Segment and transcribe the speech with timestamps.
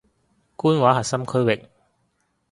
[0.55, 1.69] 官話核心區域